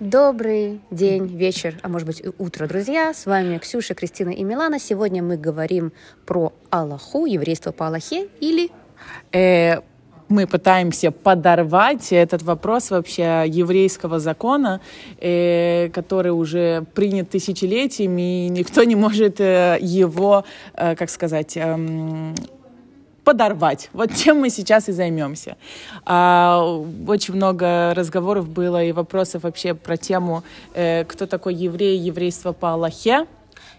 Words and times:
Добрый 0.00 0.82
день, 0.90 1.26
вечер, 1.26 1.78
а 1.80 1.88
может 1.88 2.06
быть 2.06 2.20
и 2.20 2.28
утро, 2.36 2.66
друзья. 2.66 3.14
С 3.14 3.24
вами 3.24 3.56
Ксюша, 3.56 3.94
Кристина 3.94 4.28
и 4.28 4.44
Милана. 4.44 4.78
Сегодня 4.78 5.22
мы 5.22 5.38
говорим 5.38 5.90
про 6.26 6.52
Аллаху, 6.68 7.24
еврейство 7.24 7.72
по 7.72 7.86
Аллахе 7.86 8.28
или... 8.40 8.70
Э, 9.32 9.80
мы 10.28 10.46
пытаемся 10.46 11.12
подорвать 11.12 12.12
этот 12.12 12.42
вопрос 12.42 12.90
вообще 12.90 13.44
еврейского 13.46 14.18
закона, 14.18 14.82
э, 15.18 15.88
который 15.94 16.32
уже 16.32 16.84
принят 16.94 17.30
тысячелетиями, 17.30 18.46
и 18.46 18.48
никто 18.50 18.84
не 18.84 18.96
может 18.96 19.40
э, 19.40 19.78
его, 19.80 20.44
э, 20.74 20.94
как 20.94 21.08
сказать, 21.08 21.56
э, 21.56 22.34
подорвать. 23.26 23.90
Вот 23.92 24.14
чем 24.14 24.38
мы 24.38 24.50
сейчас 24.50 24.88
и 24.88 24.92
займемся. 24.92 25.56
А, 26.04 26.62
очень 27.08 27.34
много 27.34 27.92
разговоров 27.92 28.48
было 28.48 28.84
и 28.84 28.92
вопросов 28.92 29.42
вообще 29.42 29.74
про 29.74 29.96
тему, 29.96 30.44
э, 30.74 31.04
кто 31.04 31.26
такой 31.26 31.54
еврей, 31.54 31.98
еврейство 31.98 32.52
по 32.52 32.72
Аллахе. 32.72 33.26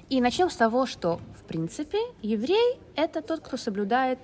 И 0.09 0.19
начнем 0.19 0.49
с 0.49 0.55
того, 0.57 0.85
что, 0.85 1.21
в 1.39 1.45
принципе, 1.45 1.97
еврей— 2.21 2.77
это 2.97 3.21
тот, 3.21 3.39
кто 3.39 3.55
соблюдает 3.55 4.19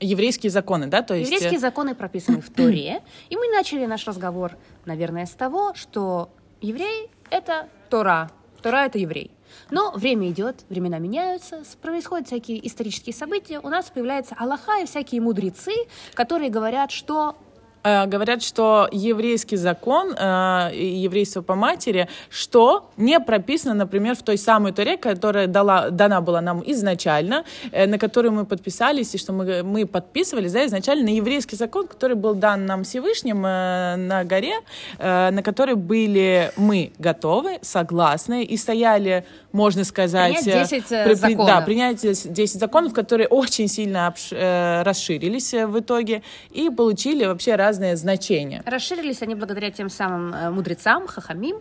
еврейские 0.00 0.50
законы, 0.50 0.88
да? 0.88 1.02
То 1.02 1.14
есть... 1.14 1.30
Еврейские 1.30 1.58
э, 1.58 1.60
законы 1.60 1.94
прописаны 1.94 2.40
в 2.40 2.50
Торе. 2.56 3.02
И 3.28 3.36
мы 3.36 3.46
начали 3.54 3.86
наш 3.86 4.04
разговор, 4.08 4.56
наверное, 4.84 5.26
с 5.26 5.30
того, 5.30 5.74
что 5.74 6.28
еврей— 6.60 7.08
это 7.30 7.68
Тора. 7.88 8.32
Тора— 8.62 8.84
это 8.86 8.98
еврей. 8.98 9.30
Но 9.70 9.92
время 9.92 10.30
идет, 10.30 10.64
времена 10.68 10.98
меняются, 10.98 11.62
происходят 11.80 12.26
всякие 12.26 12.66
исторические 12.66 13.14
события, 13.14 13.60
у 13.60 13.68
нас 13.68 13.90
появляется 13.90 14.34
Аллаха 14.38 14.80
и 14.82 14.86
всякие 14.86 15.20
мудрецы, 15.20 15.72
которые 16.14 16.50
говорят, 16.50 16.90
что 16.90 17.36
говорят, 17.82 18.42
что 18.42 18.88
еврейский 18.92 19.56
закон, 19.56 20.14
э, 20.16 20.70
еврейство 20.74 21.40
по 21.40 21.54
матери, 21.54 22.08
что 22.28 22.90
не 22.96 23.18
прописано, 23.20 23.74
например, 23.74 24.16
в 24.16 24.22
той 24.22 24.36
самой 24.36 24.72
Торе, 24.72 24.96
которая 24.96 25.46
дала, 25.46 25.90
дана 25.90 26.20
была 26.20 26.40
нам 26.40 26.62
изначально, 26.66 27.44
э, 27.72 27.86
на 27.86 27.98
которую 27.98 28.32
мы 28.32 28.44
подписались, 28.44 29.14
и 29.14 29.18
что 29.18 29.32
мы, 29.32 29.62
мы 29.62 29.86
подписывались, 29.86 30.52
да, 30.52 30.66
изначально 30.66 31.04
на 31.04 31.14
еврейский 31.14 31.56
закон, 31.56 31.86
который 31.86 32.16
был 32.16 32.34
дан 32.34 32.66
нам 32.66 32.84
Всевышним 32.84 33.40
на 33.40 34.24
горе, 34.24 34.54
на 34.98 35.42
который 35.42 35.74
были 35.74 36.52
мы 36.56 36.92
готовы, 36.98 37.58
согласны, 37.62 38.44
и 38.44 38.56
стояли, 38.56 39.24
можно 39.52 39.84
сказать... 39.84 40.44
Принять 40.44 40.70
10 40.70 40.84
при, 40.86 41.14
законов. 41.14 41.46
Да, 41.46 41.60
принять 41.62 42.00
10 42.00 42.60
законов, 42.60 42.92
которые 42.92 43.28
очень 43.28 43.68
сильно 43.68 44.08
обш, 44.08 44.32
расширились 44.32 45.52
в 45.52 45.78
итоге, 45.78 46.22
и 46.50 46.68
получили 46.70 47.24
вообще 47.24 47.56
разные 47.56 47.69
разные 47.70 47.96
значения. 47.96 48.62
Расширились 48.66 49.22
они 49.22 49.34
благодаря 49.34 49.70
тем 49.70 49.88
самым 49.88 50.34
э, 50.34 50.50
мудрецам, 50.50 51.06
хахамим. 51.06 51.56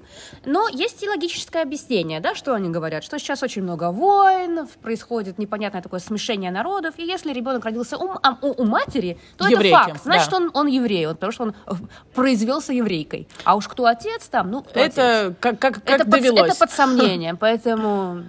Но 0.46 0.68
есть 0.70 1.04
и 1.04 1.10
логическое 1.10 1.62
объяснение, 1.62 2.20
да, 2.20 2.34
что 2.34 2.54
они 2.56 2.70
говорят, 2.70 3.04
что 3.04 3.20
сейчас 3.20 3.44
очень 3.44 3.62
много 3.62 3.92
войн, 3.92 4.68
происходит 4.82 5.38
непонятное 5.38 5.82
такое 5.82 6.00
смешение 6.00 6.52
народов, 6.52 6.96
и 6.98 7.04
если 7.04 7.32
ребенок 7.32 7.66
родился 7.66 7.98
у, 7.98 8.10
у, 8.42 8.62
у 8.62 8.66
матери, 8.66 9.18
то 9.38 9.48
Еврейки, 9.48 9.76
это 9.76 9.86
факт, 9.86 10.04
значит, 10.04 10.32
да. 10.32 10.38
он, 10.38 10.52
он 10.54 10.68
еврей, 10.68 11.06
он, 11.06 11.14
потому 11.14 11.32
что 11.32 11.44
он 11.44 11.56
э, 11.68 11.72
произвелся 12.16 12.74
еврейкой. 12.74 13.28
А 13.44 13.56
уж 13.56 13.68
кто 13.68 13.86
отец 13.86 14.28
там, 14.30 14.50
ну, 14.50 14.64
кто 14.64 14.80
Это 14.80 15.28
отец? 15.28 15.36
как, 15.40 15.60
как, 15.60 15.74
как 15.84 16.02
это 16.02 16.10
довелось. 16.10 16.40
Под, 16.40 16.50
это 16.50 16.60
под 16.60 16.72
сомнением, 16.72 17.38
поэтому... 17.38 18.24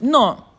Но 0.00 0.55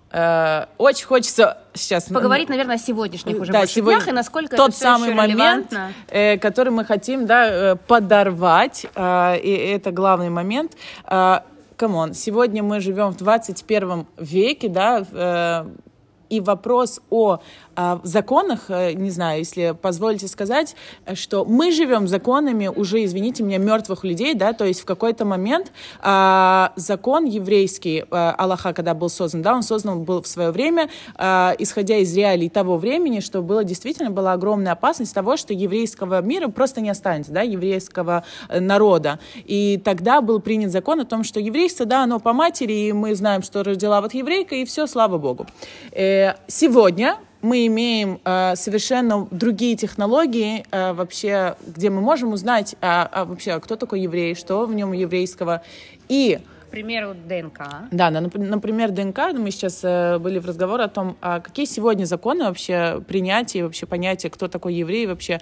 очень 0.78 1.06
хочется 1.06 1.58
сейчас 1.74 2.06
поговорить, 2.06 2.50
наверное, 2.50 2.76
о 2.76 2.80
сегодняшних 2.80 3.40
уже 3.40 3.52
да, 3.52 3.66
сегодня 3.66 4.00
днях 4.00 4.08
и 4.08 4.12
насколько 4.12 4.56
тот 4.56 4.70
это 4.70 4.78
самый 4.78 5.14
момент, 5.14 5.74
э, 6.10 6.38
который 6.38 6.70
мы 6.70 6.86
хотим, 6.86 7.26
да, 7.26 7.48
э, 7.48 7.76
подорвать, 7.76 8.86
э, 8.96 9.40
и 9.40 9.52
это 9.52 9.92
главный 9.92 10.30
момент. 10.30 10.74
Э, 11.06 11.42
come 11.76 11.98
on, 11.98 12.14
сегодня 12.14 12.64
мы 12.64 12.80
живем 12.80 13.10
в 13.12 13.18
21 13.18 14.08
веке, 14.18 14.70
да, 14.70 15.06
э, 15.12 15.66
и 16.30 16.40
вопрос 16.40 17.02
о 17.10 17.40
а, 17.80 18.00
законах, 18.04 18.70
э, 18.70 18.94
не 18.94 19.12
знаю, 19.12 19.38
если 19.40 19.76
позволите 19.80 20.28
сказать, 20.28 20.76
что 21.14 21.46
мы 21.46 21.72
живем 21.72 22.08
законами 22.08 22.68
уже, 22.68 23.06
извините 23.06 23.44
меня, 23.44 23.60
мертвых 23.60 24.04
людей, 24.04 24.34
да, 24.34 24.54
то 24.54 24.66
есть 24.66 24.82
в 24.82 24.86
какой-то 24.86 25.26
момент 25.26 25.72
а, 26.00 26.74
закон 26.76 27.26
еврейский 27.26 28.06
а, 28.10 28.34
Аллаха, 28.36 28.74
когда 28.74 28.96
был 28.96 29.10
создан, 29.10 29.44
да, 29.44 29.54
он 29.54 29.62
создан 29.62 30.04
был 30.06 30.24
в 30.24 30.28
свое 30.28 30.50
время, 30.50 30.90
а, 31.16 31.54
исходя 31.60 31.98
из 31.98 32.18
реалий 32.18 32.50
того 32.50 32.78
времени, 32.78 33.20
что 33.20 33.44
было 33.44 33.64
действительно 33.64 34.10
была 34.10 34.34
огромная 34.34 34.72
опасность 34.72 35.14
того, 35.14 35.38
что 35.38 35.54
еврейского 35.54 36.20
мира 36.24 36.48
просто 36.48 36.82
не 36.82 36.90
останется, 36.90 37.32
да, 37.32 37.44
еврейского 37.44 38.24
э, 38.50 38.60
народа. 38.60 39.20
И 39.46 39.80
тогда 39.86 40.22
был 40.22 40.40
принят 40.40 40.72
закон 40.72 41.00
о 41.02 41.06
том, 41.06 41.24
что 41.24 41.40
еврейство, 41.40 41.86
да, 41.86 42.04
оно 42.04 42.20
по 42.20 42.34
матери, 42.34 42.74
и 42.74 42.92
мы 42.92 43.14
знаем, 43.14 43.44
что 43.44 43.64
родила 43.64 44.02
вот 44.02 44.16
еврейка, 44.16 44.56
и 44.56 44.66
все, 44.66 44.88
слава 44.88 45.20
Богу. 45.20 45.46
Э, 45.92 46.17
сегодня 46.48 47.18
мы 47.42 47.68
имеем 47.68 48.20
э, 48.24 48.56
совершенно 48.56 49.28
другие 49.32 49.76
технологии 49.76 50.66
э, 50.72 50.94
вообще, 50.94 51.56
где 51.66 51.90
мы 51.90 52.02
можем 52.02 52.34
узнать 52.34 52.76
а, 52.82 53.08
а 53.12 53.26
вообще, 53.26 53.60
кто 53.60 53.76
такой 53.76 54.02
еврей, 54.02 54.36
что 54.36 54.66
в 54.66 54.74
нем 54.74 54.92
еврейского. 54.92 55.62
И 56.10 56.40
к 56.68 56.70
примеру, 56.70 57.16
ДНК. 57.28 57.88
Да, 57.92 58.12
например, 58.12 58.92
ДНК. 58.92 59.34
Мы 59.34 59.52
сейчас 59.52 59.80
э, 59.84 60.20
были 60.20 60.40
в 60.40 60.46
разговоре 60.46 60.84
о 60.84 60.88
том, 60.90 61.16
а 61.22 61.40
какие 61.40 61.66
сегодня 61.66 62.04
законы 62.06 62.44
вообще 62.44 63.02
принятия, 63.08 63.64
вообще 63.64 63.86
понятия, 63.86 64.30
кто 64.30 64.48
такой 64.48 64.74
еврей 64.76 65.08
вообще. 65.08 65.40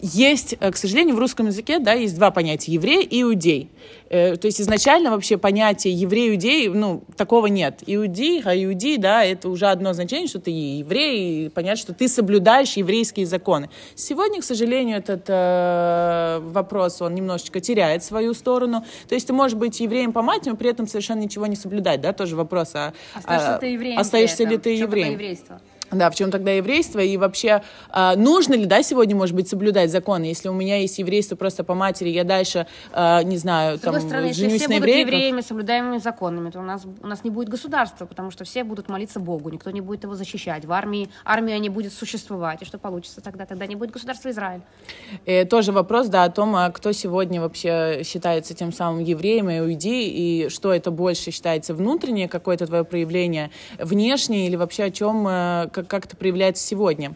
Есть, 0.00 0.54
э, 0.60 0.70
к 0.70 0.76
сожалению, 0.76 1.16
в 1.16 1.18
русском 1.18 1.46
языке, 1.46 1.80
да, 1.80 1.94
есть 1.94 2.14
два 2.14 2.30
понятия, 2.30 2.72
еврей 2.72 3.02
и 3.02 3.22
иудей. 3.22 3.70
Э, 4.10 4.36
то 4.36 4.46
есть 4.46 4.60
изначально 4.60 5.10
вообще 5.10 5.36
понятие 5.36 5.94
еврей-иудей, 5.94 6.68
ну, 6.68 7.02
такого 7.16 7.46
нет. 7.46 7.82
Иудей, 7.86 8.42
а 8.44 8.56
иудей, 8.56 8.96
да, 8.96 9.24
это 9.24 9.48
уже 9.48 9.66
одно 9.66 9.92
значение, 9.92 10.28
что 10.28 10.40
ты 10.40 10.50
еврей, 10.50 11.46
и 11.46 11.48
понятно, 11.50 11.76
что 11.76 11.94
ты 11.94 12.08
соблюдаешь 12.08 12.74
еврейские 12.74 13.26
законы. 13.26 13.68
Сегодня, 13.94 14.40
к 14.40 14.44
сожалению, 14.44 14.98
этот 14.98 15.24
э, 15.28 16.38
вопрос, 16.42 17.02
он 17.02 17.14
немножечко 17.14 17.60
теряет 17.60 18.02
свою 18.02 18.32
сторону. 18.34 18.84
То 19.08 19.14
есть 19.14 19.26
ты 19.26 19.32
можешь 19.32 19.56
быть 19.56 19.80
евреем 19.80 20.12
по 20.12 20.22
матери, 20.22 20.54
при 20.68 20.74
этом 20.74 20.86
совершенно 20.86 21.20
ничего 21.20 21.46
не 21.46 21.56
соблюдать, 21.56 22.02
да, 22.02 22.12
тоже 22.12 22.36
вопрос. 22.36 22.72
А, 22.74 22.92
остаешься 23.14 23.54
а, 23.54 23.58
ты 23.58 23.66
евреем 23.68 23.98
остаешься 23.98 24.44
ли 24.44 24.58
ты 24.58 24.76
евреем? 24.76 25.36
Да, 25.90 26.10
в 26.10 26.14
чем 26.14 26.30
тогда 26.30 26.50
еврейство? 26.52 26.98
И 27.00 27.16
вообще, 27.16 27.62
э, 27.92 28.16
нужно 28.16 28.54
ли, 28.54 28.66
да, 28.66 28.82
сегодня, 28.82 29.16
может 29.16 29.34
быть, 29.34 29.48
соблюдать 29.48 29.90
законы? 29.90 30.24
Если 30.24 30.48
у 30.48 30.52
меня 30.52 30.78
есть 30.78 30.98
еврейство 30.98 31.36
просто 31.36 31.64
по 31.64 31.74
матери, 31.74 32.10
я 32.10 32.24
дальше, 32.24 32.66
э, 32.92 33.22
не 33.24 33.38
знаю, 33.38 33.78
С 33.78 33.80
там, 33.80 34.00
стороны, 34.00 34.26
если 34.26 34.48
все 34.48 34.68
будут 34.68 34.86
евреями, 34.88 35.40
соблюдаемыми 35.40 35.98
законами, 35.98 36.50
то 36.50 36.58
у 36.60 36.62
нас, 36.62 36.82
у 37.02 37.06
нас 37.06 37.24
не 37.24 37.30
будет 37.30 37.48
государства, 37.48 38.06
потому 38.06 38.30
что 38.30 38.44
все 38.44 38.64
будут 38.64 38.88
молиться 38.88 39.20
Богу, 39.20 39.50
никто 39.50 39.70
не 39.70 39.80
будет 39.80 40.04
его 40.04 40.14
защищать. 40.14 40.64
В 40.64 40.72
армии, 40.72 41.08
армия 41.24 41.58
не 41.58 41.68
будет 41.68 41.92
существовать. 41.92 42.62
И 42.62 42.64
что 42.64 42.78
получится 42.78 43.20
тогда? 43.20 43.46
Тогда 43.46 43.66
не 43.66 43.76
будет 43.76 43.90
государства 43.90 44.30
Израиль. 44.30 44.60
И 45.24 45.32
э, 45.32 45.44
тоже 45.44 45.72
вопрос, 45.72 46.08
да, 46.08 46.24
о 46.24 46.30
том, 46.30 46.54
а 46.54 46.70
кто 46.70 46.92
сегодня 46.92 47.40
вообще 47.40 48.02
считается 48.04 48.54
тем 48.54 48.72
самым 48.72 49.00
евреем 49.00 49.50
и 49.50 49.60
уйди, 49.60 50.08
и 50.08 50.48
что 50.48 50.72
это 50.72 50.90
больше 50.90 51.30
считается 51.30 51.74
внутреннее 51.74 52.28
какое-то 52.28 52.66
твое 52.66 52.84
проявление, 52.84 53.50
внешнее, 53.78 54.46
или 54.46 54.56
вообще 54.56 54.84
о 54.84 54.90
чем, 54.90 55.26
э, 55.26 55.68
как, 55.82 55.88
как 55.88 56.06
это 56.06 56.16
проявляется 56.16 56.66
сегодня. 56.66 57.14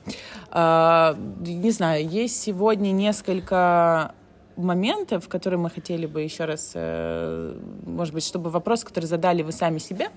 А, 0.50 1.16
не 1.40 1.70
знаю, 1.70 2.08
есть 2.08 2.40
сегодня 2.40 2.92
несколько 2.92 4.14
моментов, 4.56 5.28
которые 5.28 5.58
мы 5.58 5.70
хотели 5.70 6.06
бы 6.06 6.20
еще 6.20 6.44
раз, 6.44 6.72
э, 6.74 7.58
может 7.86 8.14
быть, 8.14 8.24
чтобы 8.24 8.50
вопрос, 8.50 8.84
который 8.84 9.06
задали 9.06 9.42
вы 9.42 9.50
сами 9.50 9.78
себе, 9.78 10.08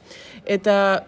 это 0.45 1.07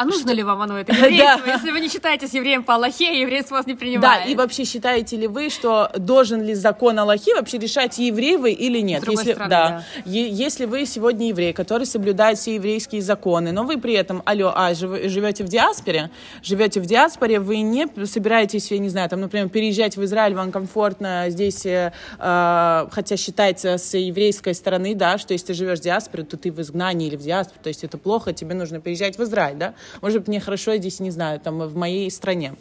а 0.00 0.04
нужно 0.06 0.30
ли 0.30 0.42
вам 0.42 0.62
оно 0.62 0.78
это 0.78 0.92
еврейство, 0.94 1.42
да. 1.44 1.52
если 1.52 1.70
вы 1.72 1.80
не 1.80 1.90
считаете 1.90 2.26
евреем 2.32 2.64
по 2.64 2.76
Аллахе, 2.76 3.20
еврейство 3.20 3.56
вас 3.56 3.66
не 3.66 3.74
принимает? 3.74 4.24
Да, 4.24 4.30
и 4.30 4.34
вообще 4.34 4.64
считаете 4.64 5.16
ли 5.16 5.26
вы, 5.26 5.50
что 5.50 5.90
должен 5.94 6.42
ли 6.42 6.54
закон 6.54 6.98
Аллахи 6.98 7.34
вообще 7.34 7.58
решать, 7.58 7.98
еврей 7.98 8.38
вы 8.38 8.52
или 8.52 8.80
нет? 8.80 9.06
если, 9.06 9.32
стороны, 9.32 9.50
да. 9.50 9.84
да. 10.06 10.10
если 10.10 10.64
вы 10.64 10.86
сегодня 10.86 11.28
еврей, 11.28 11.52
который 11.52 11.84
соблюдает 11.84 12.38
все 12.38 12.54
еврейские 12.54 13.02
законы, 13.02 13.52
но 13.52 13.64
вы 13.64 13.76
при 13.76 13.92
этом, 13.92 14.22
алло, 14.24 14.54
а, 14.54 14.72
живете 14.72 15.44
в 15.44 15.48
диаспоре, 15.48 16.10
живете 16.42 16.80
в 16.80 16.86
диаспоре, 16.86 17.38
вы 17.38 17.60
не 17.60 17.86
собираетесь, 18.06 18.70
я 18.70 18.78
не 18.78 18.88
знаю, 18.88 19.10
там, 19.10 19.20
например, 19.20 19.50
переезжать 19.50 19.98
в 19.98 20.04
Израиль, 20.04 20.34
вам 20.34 20.50
комфортно 20.50 21.26
здесь, 21.28 21.66
э, 21.66 21.92
а, 22.18 22.88
хотя 22.90 23.18
считается 23.18 23.76
с 23.76 23.94
еврейской 23.94 24.54
стороны, 24.54 24.94
да, 24.94 25.18
что 25.18 25.34
если 25.34 25.48
ты 25.48 25.54
живешь 25.54 25.80
в 25.80 25.82
диаспоре, 25.82 26.24
то 26.24 26.38
ты 26.38 26.50
в 26.50 26.58
изгнании 26.62 27.08
или 27.08 27.16
в 27.16 27.22
диаспоре, 27.22 27.60
то 27.62 27.68
есть 27.68 27.84
это 27.84 27.98
плохо, 27.98 28.32
тебе 28.32 28.54
нужно 28.54 28.80
переезжать 28.80 29.18
в 29.18 29.22
Израиль, 29.24 29.56
да? 29.56 29.74
Может 30.00 30.20
быть, 30.20 30.28
мне 30.28 30.40
хорошо 30.40 30.76
здесь, 30.76 31.00
не 31.00 31.10
знаю, 31.10 31.40
там, 31.40 31.58
в 31.60 31.76
моей 31.76 32.10
стране. 32.10 32.54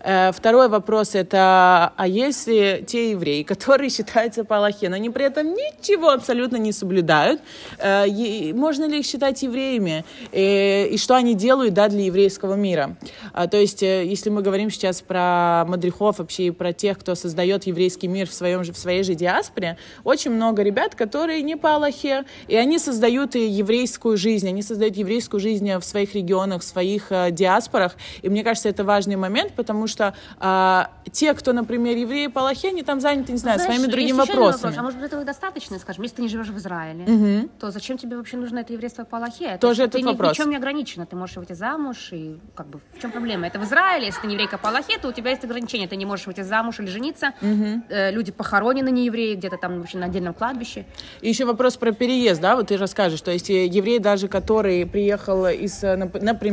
Э, 0.00 0.32
второй 0.32 0.68
вопрос 0.68 1.14
это, 1.14 1.92
а 1.96 2.06
если 2.06 2.84
те 2.86 3.10
евреи, 3.12 3.42
которые 3.54 3.90
считаются 3.90 4.44
по 4.44 4.64
но 4.64 4.96
они 4.96 5.10
при 5.10 5.26
этом 5.26 5.52
ничего 5.52 6.10
абсолютно 6.10 6.56
не 6.56 6.72
соблюдают, 6.72 7.40
э, 7.78 8.52
можно 8.54 8.84
ли 8.84 9.00
их 9.00 9.06
считать 9.06 9.42
евреями? 9.42 10.04
Э, 10.32 10.86
и 10.86 10.98
что 10.98 11.16
они 11.16 11.34
делают, 11.34 11.74
да, 11.74 11.88
для 11.88 12.04
еврейского 12.04 12.54
мира? 12.54 12.96
А, 13.32 13.46
то 13.46 13.56
есть, 13.56 13.82
если 13.82 14.30
мы 14.30 14.42
говорим 14.42 14.70
сейчас 14.70 15.00
про 15.00 15.64
мадрихов, 15.68 16.18
вообще 16.18 16.46
и 16.46 16.50
про 16.50 16.72
тех, 16.72 16.98
кто 16.98 17.14
создает 17.14 17.66
еврейский 17.66 18.08
мир 18.08 18.28
в, 18.28 18.34
своем, 18.34 18.62
в 18.62 18.78
своей 18.78 19.02
же 19.02 19.14
диаспоре, 19.14 19.76
очень 20.02 20.30
много 20.30 20.62
ребят, 20.62 20.94
которые 20.94 21.42
не 21.42 21.56
по 21.56 21.74
Аллахе, 21.74 22.24
и 22.48 22.56
они 22.56 22.78
создают 22.78 23.36
и 23.36 23.46
еврейскую 23.46 24.16
жизнь, 24.16 24.48
они 24.48 24.62
создают 24.62 24.96
еврейскую 24.96 25.40
жизнь 25.40 25.74
в 25.76 25.84
своих 25.84 26.14
регионах, 26.14 26.62
в 26.62 26.64
своих 26.74 27.06
э, 27.10 27.30
диаспорах, 27.30 27.92
и 28.22 28.28
мне 28.28 28.42
кажется, 28.42 28.68
это 28.68 28.84
важный 28.84 29.16
момент, 29.16 29.52
потому 29.54 29.86
что 29.86 30.14
э, 30.40 30.82
те, 31.12 31.34
кто, 31.34 31.52
например, 31.52 31.96
евреи 31.96 32.26
по 32.26 32.40
Аллахе, 32.40 32.68
они 32.68 32.82
там 32.82 33.00
заняты, 33.00 33.32
не 33.32 33.38
знаю, 33.38 33.58
Знаешь, 33.58 33.74
своими 33.74 33.90
другими 33.90 34.18
вопросами. 34.18 34.72
Вопрос. 34.72 34.78
А 34.78 34.82
может 34.82 34.98
быть, 34.98 35.08
этого 35.08 35.24
достаточно, 35.24 35.78
скажем, 35.78 36.02
если 36.02 36.16
ты 36.16 36.22
не 36.22 36.28
живешь 36.28 36.48
в 36.48 36.58
Израиле, 36.58 37.04
угу. 37.04 37.48
то 37.60 37.70
зачем 37.70 37.96
тебе 37.96 38.16
вообще 38.16 38.36
нужно 38.36 38.58
это 38.58 38.72
еврейство 38.72 39.04
по 39.04 39.18
Аллахе? 39.18 39.56
Тоже 39.58 39.84
этот 39.84 40.00
ты 40.00 40.06
вопрос. 40.06 40.30
Ни, 40.30 40.32
ничем 40.32 40.50
не 40.50 40.56
ограничена, 40.56 41.06
ты 41.06 41.16
можешь 41.16 41.36
выйти 41.36 41.52
замуж, 41.52 42.08
и 42.12 42.38
как 42.56 42.66
бы 42.66 42.80
в 42.92 43.00
чем 43.00 43.12
проблема? 43.12 43.46
Это 43.46 43.60
в 43.60 43.64
Израиле, 43.64 44.06
если 44.06 44.20
ты 44.22 44.26
не 44.26 44.34
еврейка 44.34 44.58
по 44.58 44.68
Аллахе, 44.68 44.98
то 44.98 45.08
у 45.08 45.12
тебя 45.12 45.30
есть 45.30 45.44
ограничения, 45.44 45.86
ты 45.86 45.96
не 45.96 46.06
можешь 46.06 46.26
выйти 46.26 46.42
замуж 46.42 46.80
или 46.80 46.86
жениться, 46.86 47.32
угу. 47.40 47.82
э, 47.88 48.10
люди 48.10 48.32
похоронены 48.32 48.90
не 48.90 49.06
евреи, 49.06 49.36
где-то 49.36 49.58
там 49.58 49.78
вообще 49.78 49.98
на 49.98 50.06
отдельном 50.06 50.34
кладбище. 50.34 50.84
И 51.20 51.28
еще 51.28 51.44
вопрос 51.44 51.76
про 51.76 51.92
переезд, 51.92 52.40
да, 52.40 52.56
вот 52.56 52.68
ты 52.68 52.76
расскажешь, 52.76 53.20
то 53.20 53.30
есть 53.30 53.48
еврей 53.48 54.00
даже, 54.00 54.28
который 54.28 54.84
приехал 54.86 55.46
из, 55.46 55.84
э, 55.84 55.96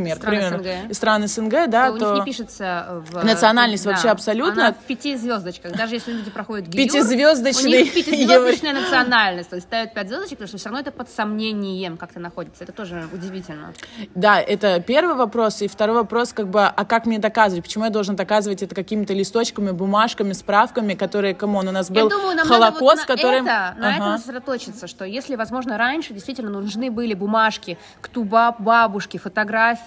например, 0.01 0.17
стран 0.17 0.31
примерно, 0.31 0.57
СНГ. 0.57 0.91
из 0.91 0.97
стран 0.97 1.27
СНГ, 1.27 1.69
да, 1.69 1.91
то, 1.91 1.97
то 1.97 2.11
у 2.11 2.15
них 2.15 2.25
не 2.25 2.31
пишется 2.31 3.03
в... 3.09 3.23
Национальность 3.23 3.83
да, 3.83 3.91
вообще 3.91 4.09
абсолютно... 4.09 4.67
Она 4.67 4.73
в 4.73 4.83
пяти 4.85 5.15
звездочках, 5.15 5.73
даже 5.73 5.95
если 5.95 6.11
люди 6.11 6.29
проходят 6.29 6.67
гиюр, 6.67 6.87
Пятизвездочный... 6.87 7.81
У 7.81 7.83
них 7.83 7.93
пятизвездочная 8.05 8.73
национальность, 8.73 9.49
то 9.49 9.55
есть 9.55 9.67
ставят 9.67 9.93
пять 9.93 10.07
звездочек, 10.07 10.37
потому 10.37 10.47
что 10.47 10.57
все 10.57 10.69
равно 10.69 10.79
это 10.81 10.91
под 10.91 11.09
сомнением 11.09 11.97
как-то 11.97 12.19
находится, 12.19 12.63
это 12.63 12.73
тоже 12.73 13.07
удивительно. 13.13 13.73
Да, 14.15 14.39
это 14.39 14.79
первый 14.79 15.15
вопрос, 15.15 15.61
и 15.61 15.67
второй 15.67 15.95
вопрос, 15.95 16.33
как 16.33 16.47
бы, 16.47 16.65
а 16.65 16.85
как 16.85 17.05
мне 17.05 17.19
доказывать, 17.19 17.63
почему 17.63 17.85
я 17.85 17.89
должен 17.89 18.15
доказывать 18.15 18.61
это 18.61 18.75
какими-то 18.75 19.13
листочками, 19.13 19.71
бумажками, 19.71 20.33
справками, 20.33 20.93
которые, 20.93 21.33
come 21.33 21.53
on, 21.53 21.67
у 21.67 21.71
нас 21.71 21.89
был? 21.89 22.09
думаю, 22.09 22.35
нам 22.35 22.47
Холокост, 22.47 22.81
вот 22.81 23.05
который... 23.05 23.39
Это, 23.39 23.75
на 23.77 23.95
ага. 23.95 23.95
это 23.95 24.17
сосредоточиться, 24.17 24.87
что 24.87 25.05
если, 25.05 25.35
возможно, 25.35 25.77
раньше 25.77 26.13
действительно 26.13 26.49
нужны 26.49 26.91
были 26.91 27.13
бумажки 27.13 27.77
ктуба 28.01 28.55
бабушки, 28.59 29.17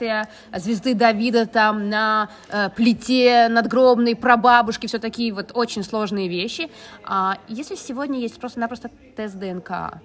фотография 0.04 0.28
звезды 0.52 0.94
Давида 0.94 1.46
там 1.46 1.88
на 1.88 2.28
э, 2.48 2.70
плите 2.70 3.48
надгробной 3.48 4.16
прабабушки, 4.16 4.86
все 4.86 4.98
такие 4.98 5.32
вот 5.32 5.52
очень 5.54 5.82
сложные 5.82 6.28
вещи. 6.28 6.70
А 7.04 7.38
если 7.48 7.74
сегодня 7.74 8.20
есть 8.20 8.38
просто-напросто 8.38 8.90
тест 9.16 9.36
ДНК, 9.38 10.00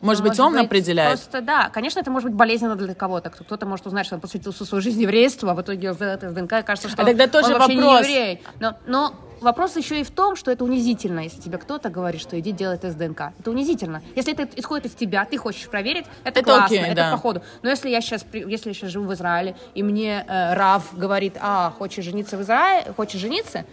может 0.00 0.22
быть, 0.22 0.38
он 0.40 0.54
быть, 0.54 0.64
определяет? 0.64 1.18
Просто, 1.18 1.42
да. 1.42 1.68
Конечно, 1.68 2.00
это 2.00 2.10
может 2.10 2.30
быть 2.30 2.36
болезненно 2.36 2.74
для 2.76 2.94
кого-то. 2.94 3.30
Кто-то 3.30 3.66
может 3.66 3.86
узнать, 3.86 4.06
что 4.06 4.14
он 4.14 4.20
посвятил 4.20 4.52
всю 4.52 4.64
свою 4.64 4.80
жизнь 4.80 5.00
еврейству, 5.02 5.48
а 5.48 5.54
в 5.54 5.60
итоге 5.60 5.92
сделает 5.92 6.20
тест 6.20 6.34
ДНК, 6.34 6.52
и 6.52 6.62
кажется, 6.62 6.88
что 6.88 7.02
а 7.02 7.04
тогда 7.04 7.26
тоже 7.26 7.54
он 7.54 7.60
вообще 7.60 7.76
вопрос. 7.76 8.06
не 8.06 8.12
еврей. 8.12 8.42
Но, 8.60 8.76
но 8.86 9.14
вопрос 9.40 9.76
еще 9.76 10.00
и 10.00 10.02
в 10.02 10.10
том, 10.10 10.36
что 10.36 10.50
это 10.50 10.64
унизительно, 10.64 11.20
если 11.20 11.40
тебе 11.40 11.58
кто-то 11.58 11.90
говорит, 11.90 12.20
что 12.20 12.38
иди 12.38 12.52
делай 12.52 12.78
тест 12.78 12.96
ДНК. 12.96 13.32
Это 13.38 13.50
унизительно. 13.50 14.02
Если 14.14 14.32
это 14.32 14.48
исходит 14.58 14.86
из 14.86 14.92
тебя, 14.92 15.24
ты 15.24 15.36
хочешь 15.36 15.68
проверить, 15.68 16.06
это, 16.24 16.40
это 16.40 16.42
классно, 16.42 16.64
окей, 16.64 16.80
это 16.80 16.94
да. 16.94 17.16
по 17.18 17.42
Но 17.62 17.68
если 17.68 17.90
я 17.90 18.00
сейчас, 18.00 18.24
если 18.32 18.70
я 18.70 18.74
сейчас 18.74 18.90
живу 18.90 19.06
в 19.06 19.14
Израиле, 19.14 19.56
и 19.74 19.82
мне 19.82 20.24
э, 20.26 20.54
Рав 20.54 20.96
говорит, 20.96 21.36
а, 21.40 21.72
хочешь 21.76 22.04
жениться 22.04 22.36
в 22.36 22.42
Израиле, 22.42 22.92
хочешь 22.96 23.20
жениться, 23.20 23.64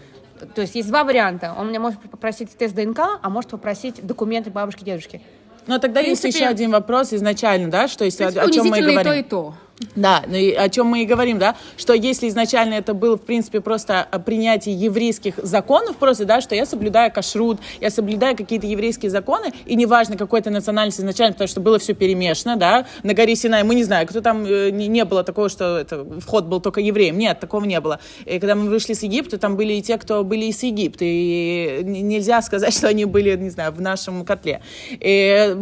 то 0.53 0.61
есть 0.61 0.75
есть 0.75 0.89
два 0.89 1.03
варианта. 1.03 1.55
Он 1.57 1.69
меня 1.69 1.79
может 1.79 1.99
попросить 1.99 2.55
тест 2.57 2.75
ДНК, 2.75 2.99
а 3.21 3.29
может 3.29 3.51
попросить 3.51 4.05
документы 4.05 4.51
бабушки, 4.51 4.83
дедушки. 4.83 5.21
Но 5.67 5.79
тогда 5.79 6.01
принципе, 6.01 6.27
есть 6.29 6.37
еще 6.37 6.47
один 6.47 6.71
вопрос 6.71 7.13
изначально, 7.13 7.69
да, 7.69 7.87
что 7.87 8.05
есть, 8.05 8.19
о, 8.21 8.27
о 8.27 8.49
чем 8.49 8.67
мы 8.67 8.81
говорим. 8.81 9.03
то, 9.03 9.13
и 9.13 9.23
то. 9.23 9.53
Да, 9.95 10.23
ну 10.27 10.35
и 10.35 10.53
о 10.53 10.69
чем 10.69 10.87
мы 10.87 11.03
и 11.03 11.05
говорим, 11.05 11.37
да, 11.37 11.55
что 11.75 11.93
если 11.93 12.27
изначально 12.29 12.75
это 12.75 12.95
было, 12.95 13.15
в 13.15 13.21
принципе, 13.21 13.61
просто 13.61 14.07
принятие 14.25 14.73
еврейских 14.73 15.37
законов, 15.37 15.97
просто, 15.97 16.25
да, 16.25 16.41
что 16.41 16.55
я 16.55 16.65
соблюдаю 16.65 17.11
кашрут, 17.11 17.59
я 17.79 17.91
соблюдаю 17.91 18.35
какие-то 18.35 18.65
еврейские 18.65 19.11
законы, 19.11 19.53
и 19.65 19.75
неважно, 19.75 20.17
какой 20.17 20.41
то 20.41 20.49
национальность 20.49 20.99
изначально, 20.99 21.33
потому 21.33 21.47
что 21.47 21.61
было 21.61 21.77
все 21.77 21.93
перемешано, 21.93 22.55
да, 22.55 22.87
на 23.03 23.13
горе 23.13 23.35
Синай, 23.35 23.63
мы 23.63 23.75
не 23.75 23.83
знаем, 23.83 24.07
кто 24.07 24.21
там, 24.21 24.45
э, 24.45 24.71
не, 24.71 24.87
не 24.87 25.05
было 25.05 25.23
такого, 25.23 25.47
что 25.47 25.77
это, 25.77 26.03
вход 26.21 26.45
был 26.45 26.59
только 26.59 26.81
евреям, 26.81 27.17
нет, 27.17 27.39
такого 27.39 27.63
не 27.63 27.79
было. 27.79 27.99
И 28.25 28.39
когда 28.39 28.55
мы 28.55 28.69
вышли 28.69 28.93
с 28.93 29.03
Египта, 29.03 29.37
там 29.37 29.55
были 29.57 29.73
и 29.73 29.81
те, 29.83 29.99
кто 29.99 30.23
были 30.23 30.45
из 30.45 30.61
Египта, 30.63 31.05
и 31.05 31.81
нельзя 31.83 32.41
сказать, 32.41 32.73
что 32.77 32.87
они 32.87 33.05
были, 33.05 33.35
не 33.37 33.51
знаю, 33.51 33.71
в 33.73 33.81
нашем 33.81 34.25
котле. 34.25 34.61
И 34.89 35.55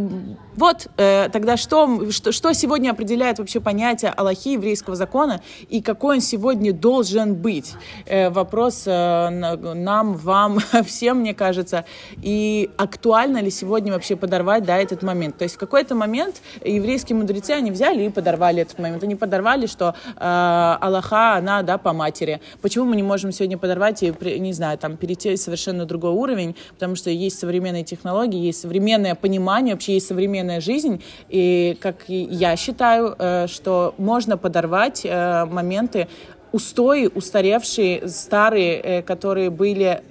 вот, 0.55 0.87
э, 0.97 1.29
тогда 1.29 1.57
что, 1.57 2.11
что, 2.11 2.31
что 2.31 2.53
сегодня 2.53 2.91
определяет 2.91 3.39
вообще 3.39 3.59
понятие 3.59 4.11
Аллахи 4.11 4.49
еврейского 4.49 4.95
закона 4.95 5.41
и 5.69 5.81
какой 5.81 6.15
он 6.17 6.21
сегодня 6.21 6.73
должен 6.73 7.35
быть? 7.35 7.73
Э, 8.05 8.29
вопрос 8.29 8.83
э, 8.85 9.29
нам, 9.29 10.13
вам, 10.13 10.59
всем, 10.85 11.19
мне 11.19 11.33
кажется. 11.33 11.85
И 12.21 12.69
актуально 12.77 13.41
ли 13.41 13.51
сегодня 13.51 13.91
вообще 13.93 14.15
подорвать, 14.15 14.63
да, 14.63 14.77
этот 14.77 15.03
момент? 15.03 15.37
То 15.37 15.43
есть 15.43 15.55
в 15.55 15.59
какой-то 15.59 15.95
момент 15.95 16.41
еврейские 16.63 17.17
мудрецы, 17.17 17.51
они 17.51 17.71
взяли 17.71 18.03
и 18.03 18.09
подорвали 18.09 18.61
этот 18.61 18.79
момент. 18.79 19.03
Они 19.03 19.15
подорвали, 19.15 19.67
что 19.67 19.93
э, 20.15 20.77
Аллаха, 20.81 21.35
она, 21.35 21.63
да, 21.63 21.77
по 21.77 21.93
матери. 21.93 22.39
Почему 22.61 22.85
мы 22.85 22.95
не 22.95 23.03
можем 23.03 23.31
сегодня 23.31 23.57
подорвать 23.57 24.03
и, 24.03 24.13
не 24.39 24.53
знаю, 24.53 24.77
там, 24.77 24.97
перейти 24.97 25.35
совершенно 25.37 25.85
другой 25.85 26.11
уровень? 26.11 26.55
Потому 26.73 26.95
что 26.95 27.09
есть 27.09 27.39
современные 27.39 27.83
технологии, 27.83 28.39
есть 28.39 28.61
современное 28.61 29.15
понимание, 29.15 29.73
вообще 29.73 29.93
есть 29.95 30.07
современная 30.07 30.44
современная 30.45 30.61
жизнь, 30.61 31.01
и 31.29 31.77
как 31.81 32.05
я 32.07 32.55
считаю, 32.55 33.15
э, 33.17 33.47
что 33.47 33.93
можно 33.97 34.37
подорвать 34.37 35.01
э, 35.03 35.45
моменты, 35.45 36.07
устои, 36.51 37.07
устаревшие, 37.07 38.07
старые, 38.07 38.79
э, 38.79 39.01
которые 39.01 39.49
были 39.49 40.01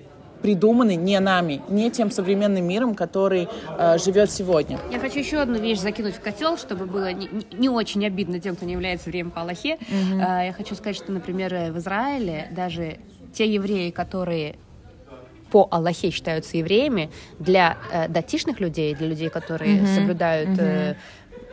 придуманы 0.42 0.96
не 0.96 1.18
нами, 1.20 1.62
не 1.70 1.90
тем 1.90 2.10
современным 2.10 2.66
миром, 2.66 2.94
который 2.94 3.48
э, 3.78 3.98
живет 3.98 4.30
сегодня. 4.30 4.78
Я 4.92 4.98
хочу 4.98 5.20
еще 5.20 5.38
одну 5.38 5.58
вещь 5.58 5.78
закинуть 5.78 6.14
в 6.14 6.20
котел, 6.20 6.58
чтобы 6.58 6.84
было 6.84 7.12
не, 7.12 7.28
не 7.52 7.70
очень 7.70 8.04
обидно 8.04 8.38
тем, 8.40 8.54
кто 8.54 8.66
не 8.66 8.72
является 8.72 9.08
евреем 9.08 9.30
по 9.30 9.40
Аллахе. 9.40 9.74
Угу. 9.74 10.20
Э, 10.20 10.46
я 10.46 10.52
хочу 10.52 10.74
сказать, 10.74 10.96
что, 10.96 11.12
например, 11.12 11.72
в 11.72 11.78
Израиле 11.78 12.48
даже 12.50 12.98
те 13.32 13.46
евреи, 13.46 13.90
которые 13.90 14.56
по 15.54 15.68
Аллахе 15.70 16.10
считаются 16.10 16.56
евреями, 16.56 17.10
для 17.38 17.78
э, 17.92 18.08
датишных 18.08 18.58
людей, 18.58 18.92
для 18.92 19.06
людей, 19.06 19.28
которые 19.28 19.78
mm-hmm. 19.78 19.94
соблюдают 19.94 20.58
э, 20.58 20.96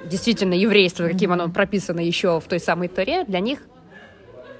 действительно 0.09 0.55
еврейство, 0.55 1.07
каким 1.07 1.29
mm-hmm. 1.29 1.43
оно 1.43 1.49
прописано 1.49 1.99
еще 1.99 2.39
в 2.39 2.45
той 2.45 2.59
самой 2.59 2.87
Торе, 2.87 3.25
для 3.25 3.39
них 3.39 3.59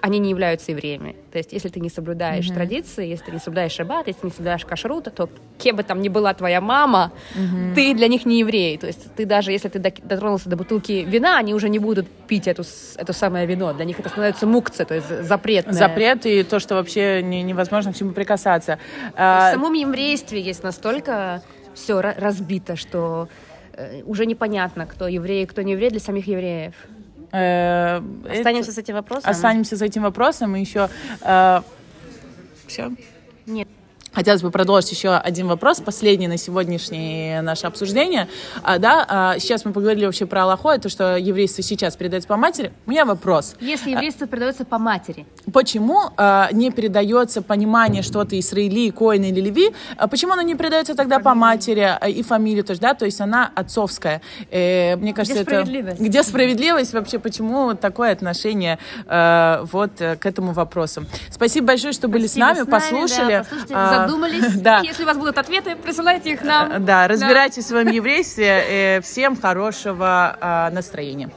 они 0.02 0.20
не 0.20 0.32
являются 0.32 0.72
евреями. 0.72 1.16
То 1.32 1.38
есть, 1.38 1.54
если 1.54 1.70
ты 1.70 1.80
не 1.80 1.90
соблюдаешь 1.90 2.48
mm-hmm. 2.48 2.54
традиции, 2.54 3.08
если 3.08 3.26
ты 3.26 3.32
не 3.32 3.40
соблюдаешь 3.40 3.72
шаббат, 3.72 4.08
если 4.08 4.22
ты 4.22 4.28
не 4.28 4.32
соблюдаешь 4.32 4.66
кашрут, 4.66 5.14
то 5.14 5.30
кем 5.58 5.76
бы 5.76 5.84
там 5.84 6.02
ни 6.02 6.10
была 6.10 6.34
твоя 6.34 6.60
мама, 6.60 7.12
mm-hmm. 7.36 7.76
ты 7.76 7.94
для 7.94 8.08
них 8.08 8.26
не 8.26 8.40
еврей. 8.40 8.78
То 8.78 8.88
есть, 8.88 9.14
ты 9.16 9.26
даже 9.26 9.52
если 9.52 9.70
ты 9.70 9.80
дотронулся 9.80 10.50
до 10.50 10.58
бутылки 10.58 11.06
вина, 11.08 11.38
они 11.38 11.54
уже 11.54 11.70
не 11.70 11.80
будут 11.80 12.08
пить 12.28 12.48
эту, 12.48 12.64
это 12.98 13.14
самое 13.14 13.46
вино. 13.46 13.74
Для 13.74 13.86
них 13.86 14.00
это 14.00 14.10
становится 14.10 14.48
мукция, 14.48 14.86
то 14.86 14.96
есть 14.96 15.08
запрет. 15.24 15.66
Запрет 15.70 16.26
и 16.26 16.44
то, 16.44 16.60
что 16.60 16.76
вообще 16.76 17.22
не, 17.22 17.44
невозможно 17.44 17.94
к 17.94 17.96
чему 17.96 18.12
прикасаться. 18.12 18.80
А... 19.16 19.52
В 19.52 19.54
самом 19.54 19.74
еврействе 19.74 20.42
есть 20.42 20.64
настолько 20.64 21.44
все 21.74 22.02
разбито, 22.02 22.76
что 22.76 23.30
э, 23.74 24.02
уже 24.04 24.26
непонятно, 24.26 24.86
кто 24.86 25.08
еврей, 25.08 25.46
кто 25.46 25.62
не 25.62 25.74
еврей 25.74 25.90
для 25.90 26.00
самих 26.00 26.28
евреев. 26.28 26.74
Э, 27.32 28.02
останемся 28.30 28.72
это... 28.72 28.74
с 28.74 28.78
этим 28.78 28.96
вопросом? 28.96 29.30
Останемся 29.30 29.78
с 29.78 29.82
этим 29.82 30.04
вопросом. 30.04 30.56
И 30.56 30.60
еще... 30.60 30.90
Э, 31.22 31.62
все? 32.68 32.92
Нет. 33.46 33.68
Хотелось 34.14 34.42
бы 34.42 34.52
продолжить 34.52 34.92
еще 34.92 35.16
один 35.16 35.48
вопрос, 35.48 35.80
последний 35.80 36.28
на 36.28 36.36
сегодняшнее 36.36 37.42
наше 37.42 37.66
обсуждение. 37.66 38.28
А, 38.62 38.78
да, 38.78 39.06
а, 39.08 39.40
сейчас 39.40 39.64
мы 39.64 39.72
поговорили 39.72 40.06
вообще 40.06 40.26
про 40.26 40.44
Аллаху, 40.44 40.68
это 40.68 40.90
что 40.90 41.16
еврейство 41.16 41.64
сейчас 41.64 41.96
передается 41.96 42.28
по 42.28 42.36
матери. 42.36 42.74
У 42.86 42.92
меня 42.92 43.06
вопрос. 43.06 43.56
Если 43.62 43.92
еврейство 43.92 44.26
а, 44.26 44.28
передается 44.28 44.66
по 44.66 44.78
матери. 44.78 45.26
Почему 45.54 46.10
а, 46.18 46.50
не 46.52 46.72
передается 46.72 47.42
понимание 47.42 48.04
что-то 48.04 48.38
Исраили, 48.38 48.90
Коин 48.90 49.24
или 49.24 49.40
Леви? 49.40 49.74
А 49.96 50.10
почему 50.10 50.34
оно 50.34 50.42
не 50.42 50.56
передается 50.56 50.94
тогда 50.94 51.20
по 51.20 51.34
матери 51.34 51.80
а, 51.80 52.10
и 52.10 52.22
фамилии 52.22 52.64
тоже, 52.64 52.82
да? 52.82 52.94
То 52.94 53.06
есть 53.06 53.22
она 53.22 53.50
отцовская. 53.56 54.22
Э, 54.50 54.98
мне 54.98 55.14
кажется, 55.14 55.36
Где 55.36 55.44
справедливость? 55.44 55.96
это... 55.96 56.04
Где 56.04 56.24
справедливость? 56.24 56.94
Вообще, 56.94 57.18
почему 57.18 57.76
такое 57.76 58.12
отношение 58.12 58.78
э, 59.08 59.66
вот 59.72 59.92
к 59.94 60.26
этому 60.26 60.52
вопросу? 60.52 61.06
Спасибо 61.30 61.68
большое, 61.68 61.94
что 61.94 62.08
Спасибо 62.08 62.14
были 62.14 62.28
с 62.28 62.36
нами, 62.36 62.56
с 62.56 62.58
нами 62.60 62.70
послушали. 62.70 63.46
Да, 63.70 64.01
задумались. 64.08 64.56
Да. 64.62 64.82
Если 64.84 65.04
у 65.04 65.06
вас 65.06 65.18
будут 65.18 65.38
ответы, 65.38 65.76
присылайте 65.76 66.32
их 66.32 66.44
нам. 66.44 66.86
Да, 66.86 67.08
разбирайтесь 67.08 67.58
да. 67.58 67.62
в 67.62 67.66
своем 67.66 67.88
еврействе. 67.90 69.02
Всем 69.04 69.40
хорошего 69.40 70.38
а, 70.40 70.70
настроения. 70.70 71.32